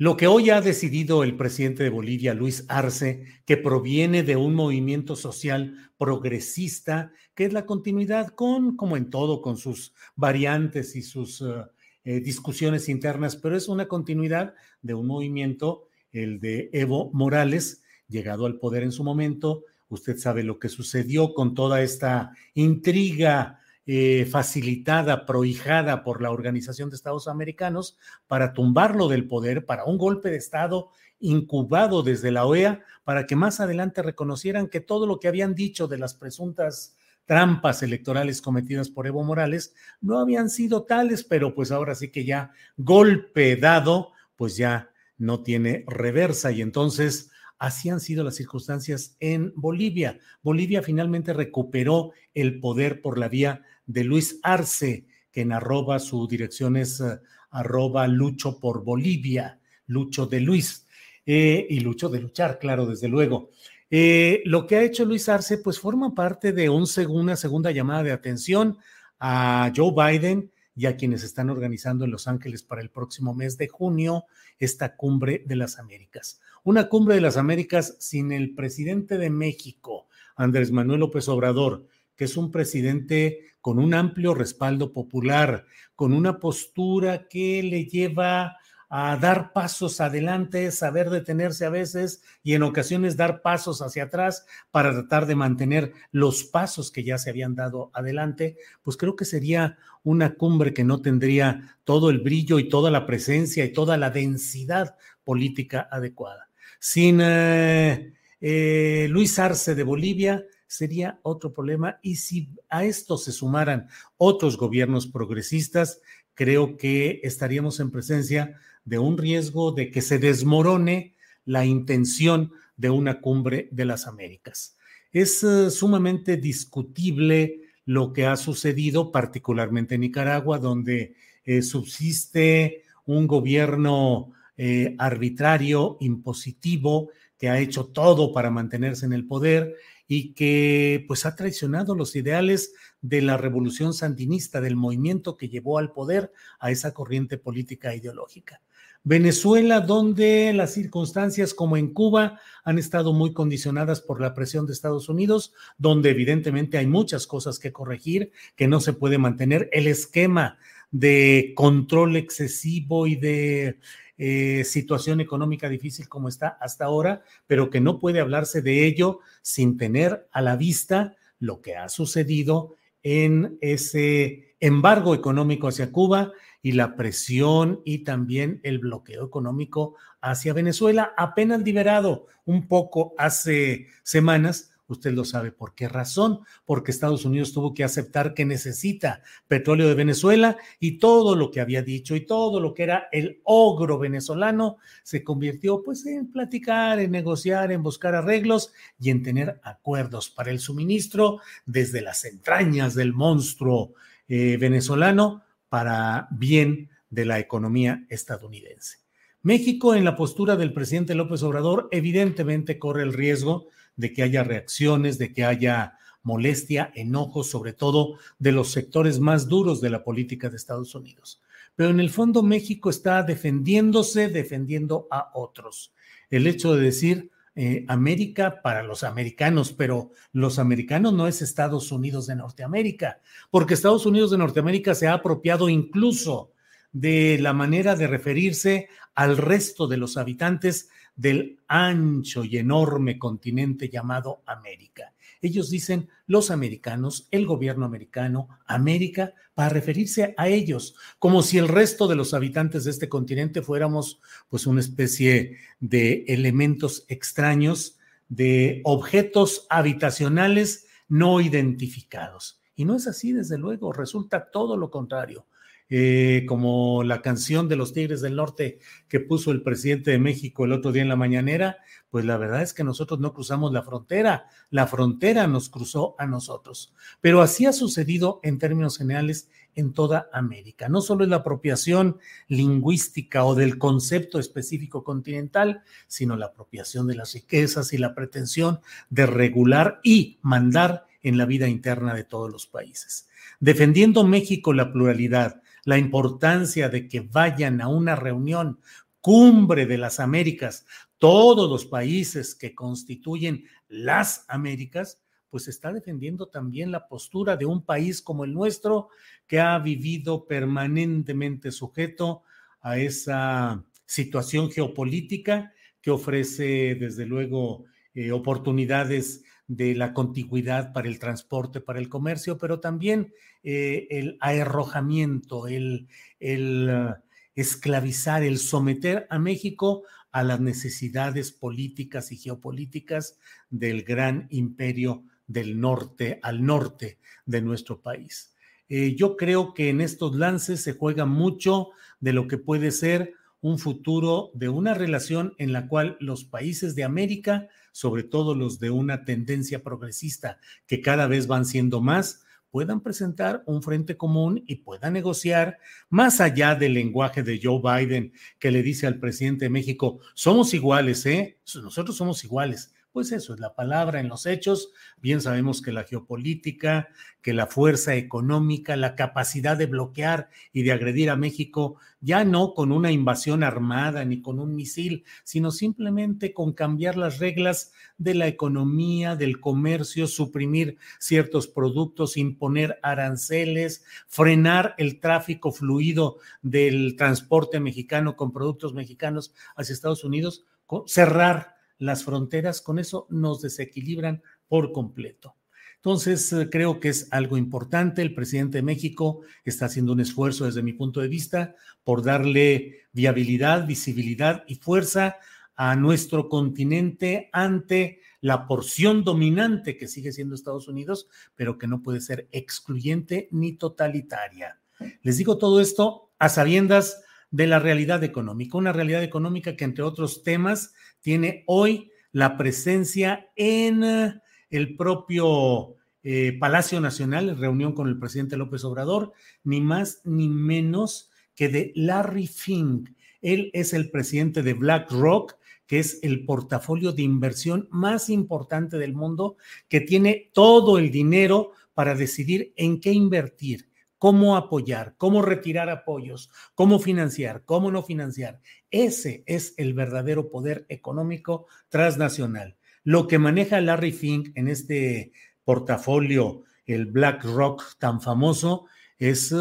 Lo 0.00 0.16
que 0.16 0.28
hoy 0.28 0.50
ha 0.50 0.60
decidido 0.60 1.24
el 1.24 1.36
presidente 1.36 1.82
de 1.82 1.90
Bolivia, 1.90 2.32
Luis 2.32 2.64
Arce, 2.68 3.24
que 3.44 3.56
proviene 3.56 4.22
de 4.22 4.36
un 4.36 4.54
movimiento 4.54 5.16
social 5.16 5.74
progresista, 5.98 7.10
que 7.34 7.44
es 7.44 7.52
la 7.52 7.66
continuidad 7.66 8.28
con, 8.28 8.76
como 8.76 8.96
en 8.96 9.10
todo, 9.10 9.42
con 9.42 9.56
sus 9.56 9.92
variantes 10.14 10.94
y 10.94 11.02
sus 11.02 11.40
uh, 11.40 11.64
eh, 12.04 12.20
discusiones 12.20 12.88
internas, 12.88 13.34
pero 13.34 13.56
es 13.56 13.66
una 13.66 13.88
continuidad 13.88 14.54
de 14.82 14.94
un 14.94 15.08
movimiento, 15.08 15.88
el 16.12 16.38
de 16.38 16.70
Evo 16.72 17.10
Morales, 17.12 17.82
llegado 18.06 18.46
al 18.46 18.60
poder 18.60 18.84
en 18.84 18.92
su 18.92 19.02
momento. 19.02 19.64
Usted 19.88 20.16
sabe 20.16 20.44
lo 20.44 20.60
que 20.60 20.68
sucedió 20.68 21.34
con 21.34 21.54
toda 21.54 21.82
esta 21.82 22.30
intriga 22.54 23.58
eh, 23.90 24.26
facilitada, 24.30 25.24
prohijada 25.24 26.04
por 26.04 26.20
la 26.20 26.30
Organización 26.30 26.90
de 26.90 26.96
Estados 26.96 27.26
Americanos 27.26 27.96
para 28.26 28.52
tumbarlo 28.52 29.08
del 29.08 29.26
poder, 29.26 29.64
para 29.64 29.86
un 29.86 29.96
golpe 29.96 30.28
de 30.28 30.36
Estado 30.36 30.90
incubado 31.20 32.02
desde 32.02 32.30
la 32.30 32.44
OEA, 32.44 32.82
para 33.02 33.24
que 33.24 33.34
más 33.34 33.60
adelante 33.60 34.02
reconocieran 34.02 34.68
que 34.68 34.80
todo 34.80 35.06
lo 35.06 35.18
que 35.18 35.28
habían 35.28 35.54
dicho 35.54 35.88
de 35.88 35.96
las 35.96 36.12
presuntas 36.12 36.96
trampas 37.24 37.82
electorales 37.82 38.42
cometidas 38.42 38.90
por 38.90 39.06
Evo 39.06 39.24
Morales 39.24 39.74
no 40.02 40.18
habían 40.18 40.50
sido 40.50 40.82
tales, 40.82 41.24
pero 41.24 41.54
pues 41.54 41.72
ahora 41.72 41.94
sí 41.94 42.10
que 42.10 42.26
ya 42.26 42.52
golpe 42.76 43.56
dado, 43.56 44.12
pues 44.36 44.58
ya 44.58 44.90
no 45.16 45.42
tiene 45.42 45.86
reversa. 45.86 46.52
Y 46.52 46.60
entonces 46.60 47.30
Así 47.58 47.90
han 47.90 48.00
sido 48.00 48.22
las 48.22 48.36
circunstancias 48.36 49.16
en 49.20 49.52
Bolivia. 49.56 50.18
Bolivia 50.42 50.82
finalmente 50.82 51.32
recuperó 51.32 52.12
el 52.34 52.60
poder 52.60 53.02
por 53.02 53.18
la 53.18 53.28
vía 53.28 53.62
de 53.86 54.04
Luis 54.04 54.38
Arce, 54.42 55.06
que 55.32 55.40
en 55.40 55.52
arroba 55.52 55.98
su 55.98 56.26
dirección 56.28 56.76
es 56.76 57.00
uh, 57.00 57.18
arroba 57.50 58.06
lucho 58.06 58.60
por 58.60 58.84
Bolivia, 58.84 59.60
lucho 59.86 60.26
de 60.26 60.40
Luis, 60.40 60.86
eh, 61.26 61.66
y 61.68 61.80
lucho 61.80 62.08
de 62.08 62.20
luchar, 62.20 62.58
claro, 62.58 62.86
desde 62.86 63.08
luego. 63.08 63.50
Eh, 63.90 64.42
lo 64.44 64.66
que 64.66 64.76
ha 64.76 64.82
hecho 64.82 65.04
Luis 65.04 65.28
Arce, 65.28 65.58
pues 65.58 65.80
forma 65.80 66.14
parte 66.14 66.52
de 66.52 66.68
un 66.68 66.86
una 67.08 67.36
segunda 67.36 67.70
llamada 67.70 68.02
de 68.02 68.12
atención 68.12 68.78
a 69.18 69.72
Joe 69.74 69.92
Biden 69.92 70.52
y 70.78 70.86
a 70.86 70.96
quienes 70.96 71.24
están 71.24 71.50
organizando 71.50 72.04
en 72.04 72.12
Los 72.12 72.28
Ángeles 72.28 72.62
para 72.62 72.80
el 72.80 72.88
próximo 72.88 73.34
mes 73.34 73.58
de 73.58 73.66
junio 73.66 74.26
esta 74.60 74.94
cumbre 74.94 75.42
de 75.44 75.56
las 75.56 75.80
Américas. 75.80 76.40
Una 76.62 76.88
cumbre 76.88 77.16
de 77.16 77.20
las 77.20 77.36
Américas 77.36 77.96
sin 77.98 78.30
el 78.30 78.54
presidente 78.54 79.18
de 79.18 79.28
México, 79.28 80.06
Andrés 80.36 80.70
Manuel 80.70 81.00
López 81.00 81.28
Obrador, 81.28 81.88
que 82.14 82.26
es 82.26 82.36
un 82.36 82.52
presidente 82.52 83.56
con 83.60 83.80
un 83.80 83.92
amplio 83.92 84.34
respaldo 84.34 84.92
popular, 84.92 85.66
con 85.96 86.12
una 86.12 86.38
postura 86.38 87.26
que 87.26 87.60
le 87.64 87.86
lleva 87.86 88.57
a 88.88 89.16
dar 89.16 89.52
pasos 89.52 90.00
adelante, 90.00 90.70
saber 90.70 91.10
detenerse 91.10 91.66
a 91.66 91.70
veces 91.70 92.22
y 92.42 92.54
en 92.54 92.62
ocasiones 92.62 93.16
dar 93.16 93.42
pasos 93.42 93.82
hacia 93.82 94.04
atrás 94.04 94.46
para 94.70 94.92
tratar 94.92 95.26
de 95.26 95.34
mantener 95.34 95.92
los 96.10 96.44
pasos 96.44 96.90
que 96.90 97.04
ya 97.04 97.18
se 97.18 97.30
habían 97.30 97.54
dado 97.54 97.90
adelante, 97.92 98.56
pues 98.82 98.96
creo 98.96 99.14
que 99.14 99.24
sería 99.24 99.76
una 100.02 100.34
cumbre 100.34 100.72
que 100.72 100.84
no 100.84 101.02
tendría 101.02 101.76
todo 101.84 102.08
el 102.08 102.20
brillo 102.20 102.58
y 102.58 102.68
toda 102.68 102.90
la 102.90 103.06
presencia 103.06 103.64
y 103.64 103.72
toda 103.72 103.98
la 103.98 104.10
densidad 104.10 104.96
política 105.22 105.86
adecuada. 105.90 106.48
Sin 106.80 107.20
eh, 107.20 108.14
eh, 108.40 109.06
Luis 109.10 109.38
Arce 109.38 109.74
de 109.74 109.82
Bolivia, 109.82 110.44
sería 110.68 111.18
otro 111.22 111.52
problema. 111.52 111.98
Y 112.02 112.16
si 112.16 112.50
a 112.68 112.84
esto 112.84 113.18
se 113.18 113.32
sumaran 113.32 113.88
otros 114.16 114.56
gobiernos 114.56 115.08
progresistas, 115.08 116.00
creo 116.34 116.76
que 116.76 117.20
estaríamos 117.24 117.80
en 117.80 117.90
presencia 117.90 118.60
de 118.88 118.98
un 118.98 119.18
riesgo 119.18 119.72
de 119.72 119.90
que 119.90 120.00
se 120.00 120.18
desmorone 120.18 121.14
la 121.44 121.64
intención 121.64 122.52
de 122.76 122.90
una 122.90 123.20
cumbre 123.20 123.68
de 123.70 123.84
las 123.84 124.06
Américas. 124.06 124.76
Es 125.12 125.42
uh, 125.42 125.70
sumamente 125.70 126.36
discutible 126.36 127.60
lo 127.84 128.12
que 128.12 128.26
ha 128.26 128.36
sucedido, 128.36 129.12
particularmente 129.12 129.94
en 129.94 130.02
Nicaragua, 130.02 130.58
donde 130.58 131.14
eh, 131.44 131.62
subsiste 131.62 132.82
un 133.06 133.26
gobierno 133.26 134.32
eh, 134.56 134.94
arbitrario, 134.98 135.96
impositivo, 136.00 137.10
que 137.38 137.48
ha 137.48 137.58
hecho 137.58 137.86
todo 137.86 138.32
para 138.32 138.50
mantenerse 138.50 139.06
en 139.06 139.14
el 139.14 139.26
poder 139.26 139.74
y 140.08 140.32
que 140.32 141.04
pues 141.06 141.26
ha 141.26 141.36
traicionado 141.36 141.94
los 141.94 142.16
ideales 142.16 142.72
de 143.02 143.20
la 143.22 143.36
revolución 143.36 143.92
sandinista, 143.92 144.60
del 144.60 144.74
movimiento 144.74 145.36
que 145.36 145.48
llevó 145.48 145.78
al 145.78 145.92
poder 145.92 146.32
a 146.58 146.70
esa 146.70 146.92
corriente 146.92 147.36
política 147.36 147.92
e 147.92 147.98
ideológica. 147.98 148.62
Venezuela, 149.04 149.80
donde 149.80 150.52
las 150.52 150.72
circunstancias 150.72 151.54
como 151.54 151.76
en 151.76 151.92
Cuba 151.92 152.40
han 152.64 152.78
estado 152.78 153.12
muy 153.12 153.32
condicionadas 153.32 154.00
por 154.00 154.20
la 154.20 154.34
presión 154.34 154.66
de 154.66 154.72
Estados 154.72 155.08
Unidos, 155.08 155.52
donde 155.76 156.10
evidentemente 156.10 156.78
hay 156.78 156.86
muchas 156.86 157.26
cosas 157.26 157.58
que 157.58 157.72
corregir, 157.72 158.32
que 158.56 158.66
no 158.66 158.80
se 158.80 158.94
puede 158.94 159.18
mantener 159.18 159.68
el 159.72 159.86
esquema 159.86 160.58
de 160.90 161.52
control 161.54 162.16
excesivo 162.16 163.06
y 163.06 163.16
de 163.16 163.78
eh, 164.18 164.64
situación 164.64 165.20
económica 165.20 165.68
difícil 165.68 166.08
como 166.08 166.28
está 166.28 166.48
hasta 166.60 166.84
ahora, 166.84 167.22
pero 167.46 167.70
que 167.70 167.80
no 167.80 167.98
puede 167.98 168.20
hablarse 168.20 168.62
de 168.62 168.84
ello 168.84 169.20
sin 169.42 169.76
tener 169.76 170.28
a 170.32 170.42
la 170.42 170.56
vista 170.56 171.16
lo 171.38 171.60
que 171.60 171.76
ha 171.76 171.88
sucedido 171.88 172.74
en 173.02 173.58
ese 173.60 174.56
embargo 174.60 175.14
económico 175.14 175.68
hacia 175.68 175.92
Cuba 175.92 176.32
y 176.62 176.72
la 176.72 176.96
presión 176.96 177.80
y 177.84 177.98
también 177.98 178.60
el 178.64 178.80
bloqueo 178.80 179.24
económico 179.24 179.94
hacia 180.20 180.52
Venezuela, 180.52 181.14
apenas 181.16 181.62
liberado 181.62 182.26
un 182.44 182.66
poco 182.66 183.14
hace 183.18 183.86
semanas 184.02 184.72
Usted 184.88 185.12
lo 185.12 185.24
sabe 185.24 185.52
por 185.52 185.74
qué 185.74 185.86
razón, 185.86 186.40
porque 186.64 186.90
Estados 186.90 187.26
Unidos 187.26 187.52
tuvo 187.52 187.74
que 187.74 187.84
aceptar 187.84 188.32
que 188.32 188.46
necesita 188.46 189.22
petróleo 189.46 189.86
de 189.86 189.94
Venezuela 189.94 190.56
y 190.80 190.98
todo 190.98 191.36
lo 191.36 191.50
que 191.50 191.60
había 191.60 191.82
dicho 191.82 192.16
y 192.16 192.24
todo 192.24 192.58
lo 192.58 192.72
que 192.72 192.84
era 192.84 193.08
el 193.12 193.40
ogro 193.44 193.98
venezolano 193.98 194.78
se 195.02 195.22
convirtió 195.22 195.82
pues 195.82 196.06
en 196.06 196.32
platicar, 196.32 197.00
en 197.00 197.10
negociar, 197.10 197.70
en 197.70 197.82
buscar 197.82 198.14
arreglos 198.14 198.72
y 198.98 199.10
en 199.10 199.22
tener 199.22 199.60
acuerdos 199.62 200.30
para 200.30 200.50
el 200.50 200.58
suministro 200.58 201.40
desde 201.66 202.00
las 202.00 202.24
entrañas 202.24 202.94
del 202.94 203.12
monstruo 203.12 203.94
eh, 204.26 204.56
venezolano 204.58 205.42
para 205.68 206.28
bien 206.30 206.88
de 207.10 207.26
la 207.26 207.38
economía 207.38 208.06
estadounidense. 208.08 209.07
México, 209.42 209.94
en 209.94 210.04
la 210.04 210.16
postura 210.16 210.56
del 210.56 210.72
presidente 210.72 211.14
López 211.14 211.42
Obrador, 211.42 211.88
evidentemente 211.92 212.78
corre 212.78 213.02
el 213.02 213.12
riesgo 213.12 213.68
de 213.96 214.12
que 214.12 214.22
haya 214.22 214.42
reacciones, 214.42 215.18
de 215.18 215.32
que 215.32 215.44
haya 215.44 215.98
molestia, 216.22 216.90
enojo, 216.94 217.44
sobre 217.44 217.72
todo 217.72 218.18
de 218.38 218.52
los 218.52 218.72
sectores 218.72 219.20
más 219.20 219.48
duros 219.48 219.80
de 219.80 219.90
la 219.90 220.02
política 220.02 220.50
de 220.50 220.56
Estados 220.56 220.94
Unidos. 220.94 221.40
pero 221.76 221.90
en 221.90 222.00
el 222.00 222.10
fondo 222.10 222.42
México 222.42 222.90
está 222.90 223.22
defendiéndose, 223.22 224.28
defendiendo 224.28 225.06
a 225.12 225.30
otros. 225.34 225.92
El 226.28 226.48
hecho 226.48 226.74
de 226.74 226.82
decir 226.82 227.30
eh, 227.54 227.84
América 227.86 228.62
para 228.62 228.82
los 228.82 229.04
americanos, 229.04 229.72
pero 229.72 230.10
los 230.32 230.58
americanos 230.58 231.12
no 231.12 231.28
es 231.28 231.40
Estados 231.40 231.92
Unidos 231.92 232.26
de 232.26 232.34
Norteamérica, 232.34 233.20
porque 233.50 233.74
Estados 233.74 234.06
Unidos 234.06 234.32
de 234.32 234.38
Norteamérica 234.38 234.96
se 234.96 235.06
ha 235.06 235.12
apropiado 235.12 235.68
incluso 235.68 236.50
de 236.92 237.38
la 237.40 237.52
manera 237.52 237.96
de 237.96 238.06
referirse 238.06 238.88
al 239.14 239.36
resto 239.36 239.86
de 239.86 239.96
los 239.96 240.16
habitantes 240.16 240.88
del 241.16 241.58
ancho 241.66 242.44
y 242.44 242.58
enorme 242.58 243.18
continente 243.18 243.88
llamado 243.88 244.42
América. 244.46 245.12
Ellos 245.40 245.70
dicen 245.70 246.08
los 246.26 246.50
americanos, 246.50 247.28
el 247.30 247.46
gobierno 247.46 247.84
americano, 247.84 248.48
América, 248.66 249.34
para 249.54 249.68
referirse 249.68 250.34
a 250.36 250.48
ellos, 250.48 250.94
como 251.18 251.42
si 251.42 251.58
el 251.58 251.68
resto 251.68 252.06
de 252.06 252.16
los 252.16 252.34
habitantes 252.34 252.84
de 252.84 252.92
este 252.92 253.08
continente 253.08 253.62
fuéramos 253.62 254.20
pues 254.48 254.66
una 254.66 254.80
especie 254.80 255.56
de 255.80 256.24
elementos 256.28 257.04
extraños, 257.08 257.98
de 258.28 258.80
objetos 258.84 259.66
habitacionales 259.70 260.86
no 261.08 261.40
identificados. 261.40 262.60
Y 262.76 262.84
no 262.84 262.94
es 262.94 263.08
así, 263.08 263.32
desde 263.32 263.58
luego, 263.58 263.92
resulta 263.92 264.50
todo 264.52 264.76
lo 264.76 264.90
contrario. 264.90 265.46
Eh, 265.90 266.44
como 266.46 267.02
la 267.02 267.22
canción 267.22 267.66
de 267.66 267.76
los 267.76 267.94
Tigres 267.94 268.20
del 268.20 268.36
Norte 268.36 268.78
que 269.08 269.20
puso 269.20 269.52
el 269.52 269.62
presidente 269.62 270.10
de 270.10 270.18
México 270.18 270.66
el 270.66 270.72
otro 270.72 270.92
día 270.92 271.00
en 271.00 271.08
la 271.08 271.16
mañanera, 271.16 271.78
pues 272.10 272.26
la 272.26 272.36
verdad 272.36 272.60
es 272.60 272.74
que 272.74 272.84
nosotros 272.84 273.20
no 273.20 273.32
cruzamos 273.32 273.72
la 273.72 273.82
frontera, 273.82 274.48
la 274.68 274.86
frontera 274.86 275.46
nos 275.46 275.70
cruzó 275.70 276.14
a 276.18 276.26
nosotros. 276.26 276.94
Pero 277.22 277.40
así 277.40 277.64
ha 277.64 277.72
sucedido 277.72 278.40
en 278.42 278.58
términos 278.58 278.98
generales 278.98 279.48
en 279.74 279.94
toda 279.94 280.28
América. 280.32 280.88
No 280.88 281.00
solo 281.00 281.24
es 281.24 281.30
la 281.30 281.36
apropiación 281.36 282.18
lingüística 282.48 283.44
o 283.44 283.54
del 283.54 283.78
concepto 283.78 284.38
específico 284.38 285.04
continental, 285.04 285.82
sino 286.06 286.36
la 286.36 286.46
apropiación 286.46 287.06
de 287.06 287.14
las 287.14 287.32
riquezas 287.32 287.92
y 287.92 287.98
la 287.98 288.14
pretensión 288.14 288.80
de 289.08 289.26
regular 289.26 290.00
y 290.02 290.38
mandar 290.42 291.06
en 291.22 291.38
la 291.38 291.46
vida 291.46 291.68
interna 291.68 292.14
de 292.14 292.24
todos 292.24 292.50
los 292.50 292.66
países. 292.66 293.28
Defendiendo 293.60 294.24
México 294.24 294.72
la 294.72 294.92
pluralidad, 294.92 295.62
la 295.88 295.96
importancia 295.96 296.90
de 296.90 297.08
que 297.08 297.20
vayan 297.20 297.80
a 297.80 297.88
una 297.88 298.14
reunión 298.14 298.78
cumbre 299.22 299.86
de 299.86 299.96
las 299.96 300.20
Américas, 300.20 300.84
todos 301.16 301.70
los 301.70 301.86
países 301.86 302.54
que 302.54 302.74
constituyen 302.74 303.64
las 303.88 304.44
Américas, 304.48 305.18
pues 305.48 305.66
está 305.66 305.90
defendiendo 305.90 306.48
también 306.48 306.92
la 306.92 307.08
postura 307.08 307.56
de 307.56 307.64
un 307.64 307.86
país 307.86 308.20
como 308.20 308.44
el 308.44 308.52
nuestro, 308.52 309.08
que 309.46 309.60
ha 309.60 309.78
vivido 309.78 310.46
permanentemente 310.46 311.72
sujeto 311.72 312.42
a 312.82 312.98
esa 312.98 313.82
situación 314.04 314.70
geopolítica 314.70 315.72
que 316.02 316.10
ofrece, 316.10 316.96
desde 316.96 317.24
luego, 317.24 317.86
eh, 318.12 318.30
oportunidades 318.30 319.42
de 319.68 319.94
la 319.94 320.12
contigüidad 320.14 320.92
para 320.92 321.08
el 321.08 321.18
transporte, 321.18 321.80
para 321.80 322.00
el 322.00 322.08
comercio, 322.08 322.58
pero 322.58 322.80
también 322.80 323.32
eh, 323.62 324.08
el 324.10 324.36
aerrojamiento, 324.40 325.68
el, 325.68 326.08
el 326.40 327.14
esclavizar, 327.54 328.42
el 328.42 328.58
someter 328.58 329.26
a 329.30 329.38
México 329.38 330.02
a 330.32 330.42
las 330.42 330.60
necesidades 330.60 331.52
políticas 331.52 332.32
y 332.32 332.36
geopolíticas 332.36 333.38
del 333.70 334.02
gran 334.02 334.46
imperio 334.50 335.24
del 335.46 335.80
norte 335.80 336.38
al 336.42 336.64
norte 336.64 337.18
de 337.46 337.62
nuestro 337.62 338.00
país. 338.00 338.54
Eh, 338.88 339.16
yo 339.16 339.36
creo 339.36 339.74
que 339.74 339.90
en 339.90 340.00
estos 340.00 340.34
lances 340.36 340.82
se 340.82 340.92
juega 340.92 341.26
mucho 341.26 341.88
de 342.20 342.32
lo 342.32 342.48
que 342.48 342.58
puede 342.58 342.90
ser 342.90 343.34
un 343.60 343.78
futuro 343.78 344.50
de 344.54 344.68
una 344.68 344.94
relación 344.94 345.54
en 345.58 345.72
la 345.72 345.88
cual 345.88 346.16
los 346.20 346.44
países 346.44 346.94
de 346.94 347.04
América, 347.04 347.68
sobre 347.92 348.22
todo 348.22 348.54
los 348.54 348.78
de 348.78 348.90
una 348.90 349.24
tendencia 349.24 349.82
progresista 349.82 350.58
que 350.86 351.00
cada 351.00 351.26
vez 351.26 351.46
van 351.46 351.64
siendo 351.64 352.00
más, 352.00 352.44
puedan 352.70 353.00
presentar 353.00 353.62
un 353.66 353.82
frente 353.82 354.16
común 354.16 354.62
y 354.66 354.76
puedan 354.76 355.14
negociar 355.14 355.78
más 356.10 356.40
allá 356.40 356.74
del 356.74 356.94
lenguaje 356.94 357.42
de 357.42 357.58
Joe 357.62 357.80
Biden 357.82 358.32
que 358.58 358.70
le 358.70 358.82
dice 358.82 359.06
al 359.06 359.18
presidente 359.18 359.64
de 359.64 359.70
México, 359.70 360.20
somos 360.34 360.74
iguales, 360.74 361.24
¿eh? 361.26 361.58
Nosotros 361.82 362.16
somos 362.16 362.44
iguales 362.44 362.92
pues 363.12 363.32
eso 363.32 363.54
es 363.54 363.60
la 363.60 363.74
palabra 363.74 364.20
en 364.20 364.28
los 364.28 364.46
hechos. 364.46 364.92
Bien 365.20 365.40
sabemos 365.40 365.82
que 365.82 365.92
la 365.92 366.04
geopolítica, 366.04 367.08
que 367.42 367.54
la 367.54 367.66
fuerza 367.66 368.14
económica, 368.14 368.96
la 368.96 369.14
capacidad 369.14 369.76
de 369.76 369.86
bloquear 369.86 370.50
y 370.72 370.82
de 370.82 370.92
agredir 370.92 371.30
a 371.30 371.36
México, 371.36 371.96
ya 372.20 372.44
no 372.44 372.74
con 372.74 372.92
una 372.92 373.10
invasión 373.10 373.62
armada 373.62 374.24
ni 374.24 374.42
con 374.42 374.58
un 374.58 374.74
misil, 374.74 375.24
sino 375.44 375.70
simplemente 375.70 376.52
con 376.52 376.72
cambiar 376.72 377.16
las 377.16 377.38
reglas 377.38 377.92
de 378.18 378.34
la 378.34 378.46
economía, 378.46 379.36
del 379.36 379.60
comercio, 379.60 380.26
suprimir 380.26 380.98
ciertos 381.18 381.68
productos, 381.68 382.36
imponer 382.36 382.98
aranceles, 383.02 384.04
frenar 384.26 384.94
el 384.98 385.20
tráfico 385.20 385.72
fluido 385.72 386.38
del 386.62 387.16
transporte 387.16 387.80
mexicano 387.80 388.36
con 388.36 388.52
productos 388.52 388.94
mexicanos 388.94 389.54
hacia 389.76 389.92
Estados 389.92 390.24
Unidos, 390.24 390.66
cerrar 391.06 391.77
las 391.98 392.24
fronteras, 392.24 392.80
con 392.80 392.98
eso 392.98 393.26
nos 393.30 393.60
desequilibran 393.60 394.42
por 394.68 394.92
completo. 394.92 395.56
Entonces, 395.96 396.52
eh, 396.52 396.68
creo 396.70 397.00
que 397.00 397.08
es 397.08 397.28
algo 397.32 397.56
importante. 397.56 398.22
El 398.22 398.34
presidente 398.34 398.78
de 398.78 398.82
México 398.82 399.40
está 399.64 399.86
haciendo 399.86 400.12
un 400.12 400.20
esfuerzo 400.20 400.64
desde 400.64 400.82
mi 400.82 400.92
punto 400.92 401.20
de 401.20 401.28
vista 401.28 401.74
por 402.04 402.22
darle 402.22 403.02
viabilidad, 403.12 403.86
visibilidad 403.86 404.64
y 404.68 404.76
fuerza 404.76 405.36
a 405.74 405.96
nuestro 405.96 406.48
continente 406.48 407.50
ante 407.52 408.20
la 408.40 408.66
porción 408.66 409.24
dominante 409.24 409.96
que 409.96 410.06
sigue 410.06 410.32
siendo 410.32 410.54
Estados 410.54 410.88
Unidos, 410.88 411.28
pero 411.56 411.78
que 411.78 411.88
no 411.88 412.02
puede 412.02 412.20
ser 412.20 412.48
excluyente 412.52 413.48
ni 413.50 413.72
totalitaria. 413.72 414.80
Les 415.22 415.36
digo 415.36 415.58
todo 415.58 415.80
esto 415.80 416.30
a 416.38 416.48
sabiendas 416.48 417.22
de 417.50 417.66
la 417.66 417.78
realidad 417.78 418.22
económica, 418.24 418.78
una 418.78 418.92
realidad 418.92 419.22
económica 419.22 419.76
que 419.76 419.84
entre 419.84 420.04
otros 420.04 420.42
temas 420.42 420.92
tiene 421.20 421.64
hoy 421.66 422.10
la 422.32 422.56
presencia 422.56 423.50
en 423.56 424.04
eh, 424.04 424.40
el 424.70 424.96
propio 424.96 425.96
eh, 426.22 426.56
Palacio 426.58 427.00
Nacional, 427.00 427.48
en 427.48 427.58
reunión 427.58 427.92
con 427.92 428.08
el 428.08 428.18
presidente 428.18 428.56
López 428.56 428.84
Obrador, 428.84 429.32
ni 429.64 429.80
más 429.80 430.20
ni 430.24 430.48
menos 430.48 431.30
que 431.54 431.68
de 431.68 431.92
Larry 431.94 432.46
Fink. 432.46 433.10
Él 433.40 433.70
es 433.72 433.94
el 433.94 434.10
presidente 434.10 434.62
de 434.62 434.74
BlackRock, 434.74 435.54
que 435.86 436.00
es 436.00 436.18
el 436.22 436.44
portafolio 436.44 437.12
de 437.12 437.22
inversión 437.22 437.88
más 437.90 438.28
importante 438.28 438.98
del 438.98 439.14
mundo, 439.14 439.56
que 439.88 440.02
tiene 440.02 440.50
todo 440.52 440.98
el 440.98 441.10
dinero 441.10 441.72
para 441.94 442.14
decidir 442.14 442.74
en 442.76 443.00
qué 443.00 443.12
invertir 443.12 443.87
cómo 444.18 444.56
apoyar, 444.56 445.14
cómo 445.16 445.42
retirar 445.42 445.88
apoyos, 445.88 446.50
cómo 446.74 446.98
financiar, 446.98 447.64
cómo 447.64 447.90
no 447.90 448.02
financiar. 448.02 448.60
Ese 448.90 449.44
es 449.46 449.74
el 449.76 449.94
verdadero 449.94 450.50
poder 450.50 450.86
económico 450.88 451.66
transnacional. 451.88 452.76
Lo 453.04 453.26
que 453.26 453.38
maneja 453.38 453.80
Larry 453.80 454.12
Fink 454.12 454.50
en 454.54 454.68
este 454.68 455.32
portafolio, 455.64 456.64
el 456.84 457.06
BlackRock 457.06 457.98
tan 457.98 458.20
famoso, 458.20 458.86
es 459.18 459.54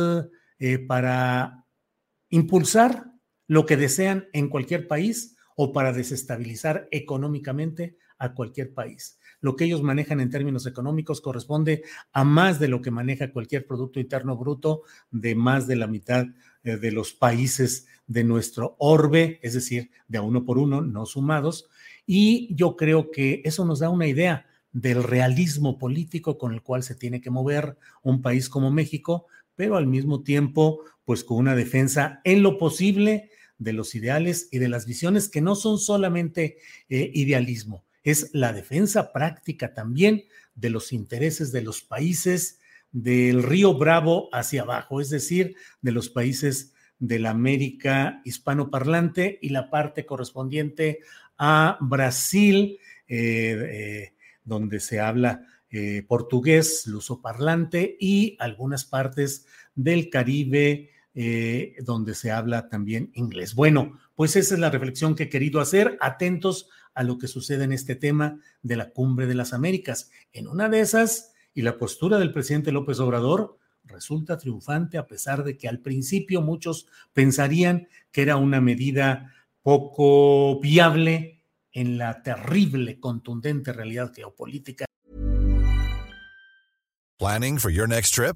eh, 0.60 0.80
para 0.80 1.66
impulsar 2.30 3.12
lo 3.48 3.66
que 3.66 3.78
desean 3.78 4.28
en 4.34 4.50
cualquier 4.50 4.88
país 4.88 5.38
o 5.56 5.72
para 5.72 5.94
desestabilizar 5.94 6.88
económicamente 6.92 7.98
a 8.18 8.34
cualquier 8.34 8.74
país 8.74 9.18
lo 9.40 9.56
que 9.56 9.66
ellos 9.66 9.84
manejan 9.84 10.20
en 10.20 10.30
términos 10.30 10.66
económicos 10.66 11.22
corresponde 11.22 11.84
a 12.12 12.24
más 12.24 12.60
de 12.60 12.68
lo 12.68 12.82
que 12.82 12.92
maneja 12.92 13.32
cualquier 13.32 13.66
Producto 13.66 14.00
Interno 14.00 14.36
Bruto 14.38 14.82
de 15.12 15.36
más 15.36 15.68
de 15.68 15.76
la 15.76 15.88
mitad 15.88 16.26
eh, 16.64 16.78
de 16.78 16.92
los 16.92 17.14
países 17.14 17.88
de 18.08 18.24
nuestro 18.24 18.76
orbe, 18.80 19.40
es 19.44 19.54
decir, 19.54 19.92
de 20.08 20.20
uno 20.20 20.44
por 20.46 20.58
uno, 20.58 20.82
no 20.82 21.06
sumados. 21.06 21.70
Y 22.06 22.54
yo 22.56 22.76
creo 22.76 23.12
que 23.12 23.42
eso 23.46 23.66
nos 23.66 23.80
da 23.80 23.90
una 23.90 24.08
idea 24.08 24.46
del 24.72 25.04
realismo 25.04 25.78
político 25.78 26.38
con 26.38 26.54
el 26.54 26.62
cual 26.62 26.84
se 26.84 26.96
tiene 26.96 27.22
que 27.22 27.30
mover 27.30 27.78
un 28.04 28.22
país 28.22 28.50
como 28.50 28.72
México, 28.72 29.28
pero 29.56 29.76
al 29.76 29.88
mismo 29.88 30.24
tiempo, 30.24 30.82
pues 31.04 31.24
con 31.24 31.38
una 31.38 31.56
defensa 31.56 32.22
en 32.24 32.44
lo 32.44 32.58
posible 32.58 33.32
de 33.58 33.74
los 33.74 33.96
ideales 33.96 34.50
y 34.52 34.60
de 34.60 34.70
las 34.70 34.86
visiones 34.86 35.30
que 35.30 35.42
no 35.42 35.56
son 35.56 35.80
solamente 35.80 36.58
eh, 36.90 37.10
idealismo, 37.14 37.86
es 38.12 38.30
la 38.34 38.54
defensa 38.54 39.12
práctica 39.12 39.74
también 39.74 40.24
de 40.56 40.70
los 40.70 40.94
intereses 40.94 41.52
de 41.52 41.62
los 41.62 41.82
países 41.82 42.60
del 42.92 43.44
río 43.44 43.78
Bravo 43.78 44.30
hacia 44.32 44.62
abajo, 44.64 45.02
es 45.02 45.10
decir, 45.10 45.56
de 45.82 45.92
los 45.92 46.10
países 46.10 46.74
de 47.00 47.20
la 47.20 47.32
América 47.32 48.22
hispanoparlante 48.26 49.38
y 49.42 49.50
la 49.50 49.70
parte 49.70 50.06
correspondiente 50.06 51.00
a 51.38 51.78
Brasil, 51.82 52.80
eh, 53.08 53.56
eh, 53.70 54.14
donde 54.44 54.80
se 54.80 55.00
habla 55.00 55.46
eh, 55.70 56.04
portugués, 56.08 56.88
luso 56.88 57.22
parlante, 57.22 57.98
y 58.00 58.38
algunas 58.40 58.86
partes 58.86 59.46
del 59.76 60.10
Caribe, 60.10 60.92
eh, 61.14 61.76
donde 61.82 62.14
se 62.16 62.32
habla 62.32 62.70
también 62.70 63.12
inglés. 63.16 63.54
Bueno, 63.54 64.00
pues 64.16 64.36
esa 64.36 64.54
es 64.54 64.60
la 64.60 64.70
reflexión 64.70 65.16
que 65.16 65.24
he 65.24 65.30
querido 65.30 65.60
hacer, 65.60 65.98
atentos 66.00 66.70
a 66.98 67.04
lo 67.04 67.20
que 67.20 67.28
sucede 67.28 67.64
en 67.64 67.72
este 67.72 67.96
tema 67.96 68.40
de 68.64 68.76
la 68.76 68.90
cumbre 68.90 69.28
de 69.28 69.36
las 69.36 69.54
Américas. 69.54 70.10
En 70.34 70.48
una 70.48 70.68
de 70.68 70.80
esas, 70.80 71.32
y 71.54 71.62
la 71.62 71.78
postura 71.78 72.18
del 72.18 72.34
presidente 72.34 72.72
López 72.72 73.00
Obrador 73.00 73.60
resulta 73.84 74.40
triunfante 74.40 74.98
a 74.98 75.06
pesar 75.06 75.44
de 75.44 75.60
que 75.60 75.68
al 75.68 75.80
principio 75.80 76.42
muchos 76.42 76.88
pensarían 77.14 77.88
que 78.12 78.24
era 78.24 78.38
una 78.38 78.62
medida 78.62 79.32
poco 79.62 80.60
viable 80.60 81.44
en 81.72 82.00
la 82.00 82.24
terrible, 82.24 83.00
contundente 83.00 83.74
realidad 83.74 84.12
geopolítica. 84.12 84.86
Planning 87.20 87.60
for 87.60 87.72
your 87.72 87.88
next 87.88 88.16
trip? 88.16 88.36